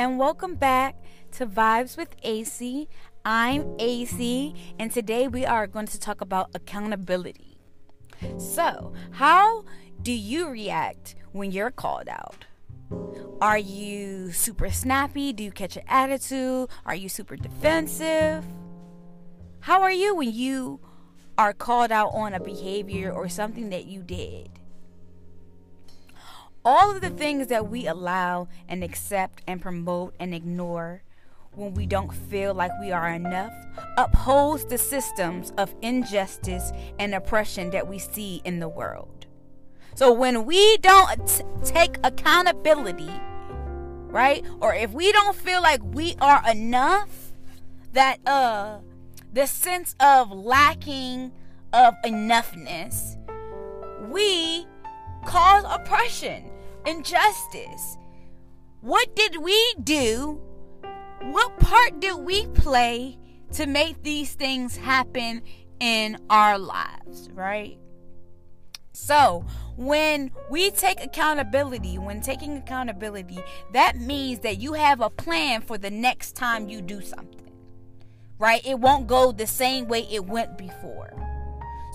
[0.00, 0.96] and welcome back
[1.30, 2.88] to Vibes with AC.
[3.22, 7.58] I'm AC, and today we are going to talk about accountability.
[8.38, 9.66] So, how
[10.00, 12.46] do you react when you're called out?
[13.42, 15.34] Are you super snappy?
[15.34, 16.70] Do you catch an attitude?
[16.86, 18.46] Are you super defensive?
[19.60, 20.80] How are you when you
[21.36, 24.59] are called out on a behavior or something that you did?
[26.64, 31.02] All of the things that we allow and accept and promote and ignore
[31.54, 33.52] when we don't feel like we are enough
[33.96, 39.26] upholds the systems of injustice and oppression that we see in the world.
[39.94, 43.10] So when we don't t- take accountability,
[44.08, 44.44] right?
[44.60, 47.32] Or if we don't feel like we are enough,
[47.92, 48.78] that uh
[49.32, 51.32] the sense of lacking
[51.72, 53.16] of enoughness,
[54.10, 54.66] we
[55.24, 56.50] cause oppression,
[56.86, 57.96] injustice.
[58.80, 60.40] What did we do?
[61.22, 63.18] What part did we play
[63.52, 65.42] to make these things happen
[65.80, 67.78] in our lives, right?
[68.92, 69.44] So,
[69.76, 73.38] when we take accountability, when taking accountability,
[73.72, 77.52] that means that you have a plan for the next time you do something,
[78.38, 78.64] right?
[78.66, 81.12] It won't go the same way it went before.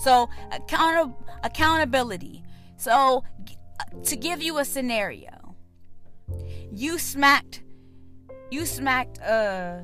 [0.00, 2.42] So, account- accountability.
[2.76, 3.24] So,
[4.04, 5.56] to give you a scenario,
[6.70, 7.62] you smacked,
[8.50, 9.80] you smacked uh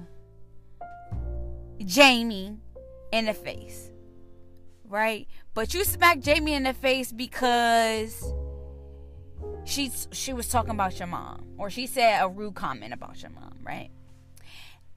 [1.85, 2.59] Jamie
[3.13, 3.91] in the face,
[4.89, 5.27] right?
[5.55, 8.33] But you smacked Jamie in the face because
[9.65, 13.31] she she was talking about your mom, or she said a rude comment about your
[13.31, 13.91] mom, right?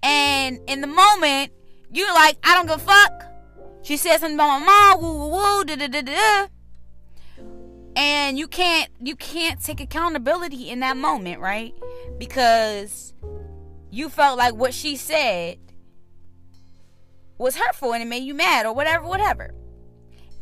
[0.03, 1.51] And in the moment,
[1.91, 3.23] you're like, I don't give a fuck.
[3.81, 6.47] She said something about my mom, woo woo woo, da da da da.
[7.95, 11.73] And you can't you can't take accountability in that moment, right?
[12.17, 13.13] Because
[13.89, 15.57] you felt like what she said
[17.37, 19.53] was hurtful and it made you mad or whatever, whatever.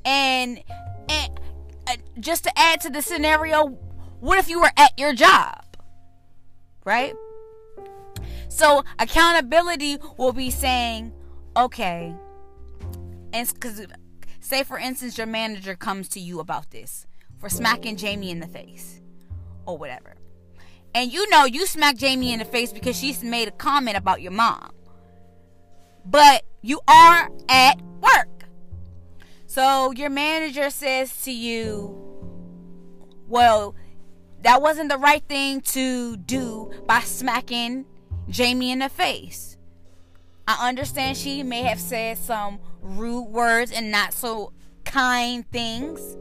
[0.04, 0.64] And
[1.10, 1.40] and
[1.88, 3.78] uh, just to add to the scenario,
[4.20, 5.78] what if you were at your job?
[6.86, 7.14] Right?
[8.50, 11.12] So accountability will be saying,
[11.58, 12.14] okay,
[13.34, 13.86] and because
[14.40, 17.08] say for instance your manager comes to you about this
[17.44, 19.02] for smacking Jamie in the face
[19.66, 20.16] or whatever.
[20.96, 24.22] And you know you smacked Jamie in the face because she's made a comment about
[24.22, 24.72] your mom.
[26.06, 28.46] But you are at work.
[29.46, 32.00] So your manager says to you,
[33.28, 33.76] well,
[34.44, 37.86] that wasn't the right thing to do by smacking
[38.30, 39.58] Jamie in the face.
[40.48, 44.54] I understand she may have said some rude words and not so
[44.86, 46.16] kind things,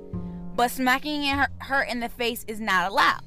[0.55, 3.23] but smacking her, her in the face is not allowed.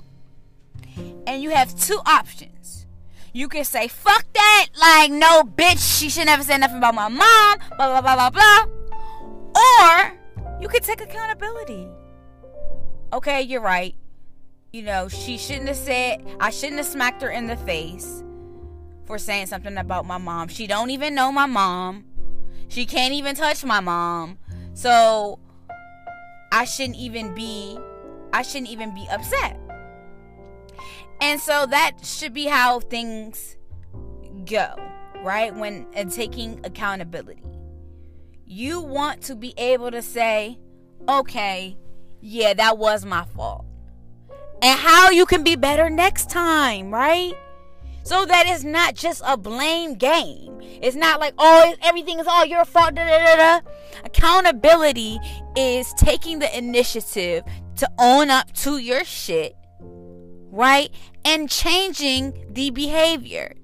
[1.28, 2.86] And you have two options.
[3.34, 7.10] You can say, fuck that, like, no, bitch, she should never say nothing about my
[7.10, 8.66] mom, blah, blah, blah, blah, blah.
[9.56, 10.14] Or
[10.62, 11.88] you could take accountability.
[13.12, 13.96] Okay, you're right.
[14.72, 18.24] You know, she shouldn't have said, I shouldn't have smacked her in the face
[19.06, 20.48] for saying something about my mom.
[20.48, 22.06] She don't even know my mom.
[22.68, 24.38] She can't even touch my mom.
[24.74, 25.40] So
[26.56, 27.78] I shouldn't even be
[28.32, 29.60] I shouldn't even be upset.
[31.20, 33.58] And so that should be how things
[34.46, 34.74] go,
[35.22, 35.54] right?
[35.54, 37.44] When and taking accountability.
[38.46, 40.58] You want to be able to say,
[41.10, 41.78] "Okay,
[42.22, 43.66] yeah, that was my fault."
[44.62, 47.34] And how you can be better next time, right?
[48.06, 50.60] So that it's not just a blame game.
[50.62, 52.94] It's not like, oh, everything is all your fault.
[52.94, 53.70] Da, da, da,
[54.04, 55.18] Accountability
[55.58, 57.44] is taking the initiative
[57.78, 60.92] to own up to your shit, right?
[61.26, 63.56] And changing the behavior.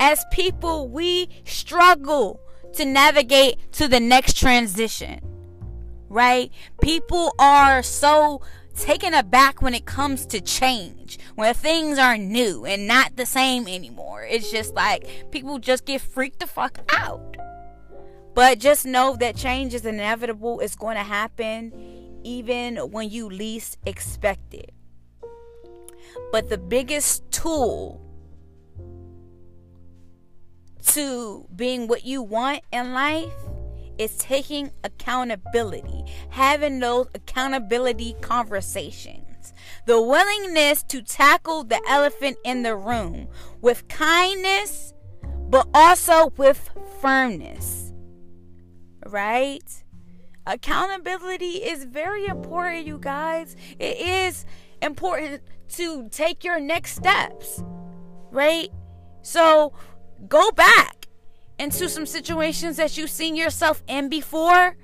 [0.00, 2.40] As people, we struggle
[2.72, 5.20] to navigate to the next transition,
[6.08, 6.50] right?
[6.80, 8.40] People are so
[8.74, 13.66] taken aback when it comes to change, when things are new and not the same
[13.68, 14.24] anymore.
[14.24, 17.36] It's just like people just get freaked the fuck out.
[18.34, 21.72] But just know that change is inevitable, it's going to happen
[22.22, 24.72] even when you least expect it.
[26.32, 28.00] But the biggest tool
[30.86, 33.32] to being what you want in life
[34.00, 39.52] is taking accountability, having those accountability conversations,
[39.86, 43.28] the willingness to tackle the elephant in the room
[43.60, 44.94] with kindness,
[45.50, 46.70] but also with
[47.02, 47.92] firmness.
[49.06, 49.84] Right?
[50.46, 53.54] Accountability is very important, you guys.
[53.78, 54.46] It is
[54.80, 55.42] important
[55.72, 57.62] to take your next steps,
[58.30, 58.70] right?
[59.20, 59.74] So
[60.26, 60.99] go back
[61.60, 64.76] into some situations that you've seen yourself in before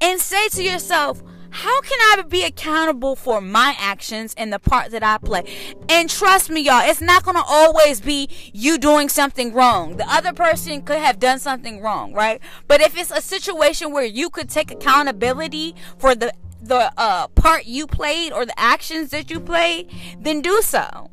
[0.00, 4.90] and say to yourself, how can I be accountable for my actions and the part
[4.90, 5.44] that I play?
[5.88, 9.96] And trust me, y'all, it's not going to always be you doing something wrong.
[9.96, 12.40] The other person could have done something wrong, right?
[12.66, 17.66] But if it's a situation where you could take accountability for the the uh, part
[17.66, 21.10] you played or the actions that you played, then do so.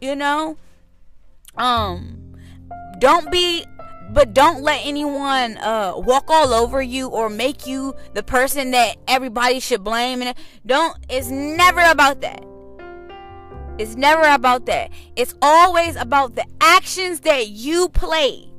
[0.00, 0.56] You know,
[1.56, 2.23] um,
[2.98, 3.64] don't be
[4.10, 8.96] but don't let anyone uh, walk all over you or make you the person that
[9.08, 10.22] everybody should blame.
[10.22, 12.44] And don't it's never about that.
[13.78, 14.90] It's never about that.
[15.16, 18.50] It's always about the actions that you played.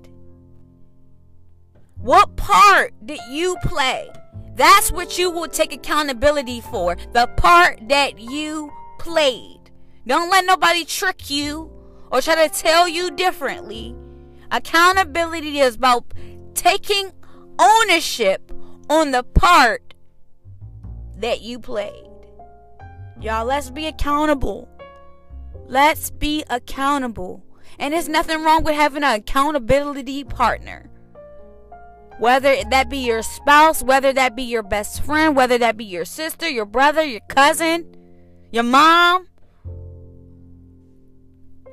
[1.98, 4.10] What part did you play?
[4.56, 9.60] That's what you will take accountability for the part that you played.
[10.06, 11.72] Don't let nobody trick you
[12.12, 13.96] or try to tell you differently
[14.52, 16.06] Accountability is about
[16.54, 17.12] taking
[17.60, 18.52] ownership
[18.90, 19.94] on the part
[21.18, 22.08] that you played.
[23.20, 24.68] Y'all, let's be accountable.
[25.68, 27.44] Let's be accountable.
[27.80, 30.90] And there's nothing wrong with having an accountability partner.
[32.20, 36.06] Whether that be your spouse, whether that be your best friend, whether that be your
[36.06, 37.96] sister, your brother, your cousin,
[38.52, 39.28] your mom,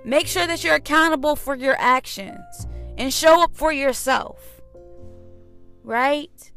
[0.05, 2.67] Make sure that you're accountable for your actions
[2.99, 4.61] and show up for yourself.
[5.85, 6.53] Right?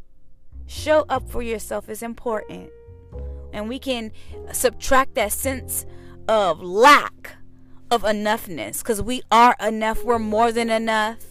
[0.65, 2.69] Show up for yourself is important.
[3.53, 4.11] And we can
[4.51, 5.85] subtract that sense
[6.27, 7.35] of lack
[7.91, 10.03] of enoughness because we are enough.
[10.03, 11.23] We're more than enough.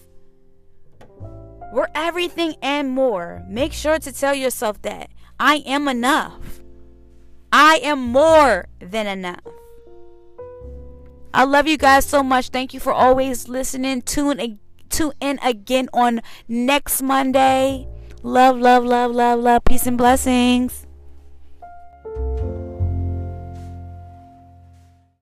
[1.72, 3.44] We're everything and more.
[3.48, 6.60] Make sure to tell yourself that I am enough.
[7.50, 9.42] I am more than enough.
[11.36, 12.50] I love you guys so much.
[12.50, 14.02] Thank you for always listening.
[14.02, 17.88] Tune, tune in again on next Monday.
[18.22, 19.64] Love, love, love, love, love.
[19.64, 20.86] Peace and blessings.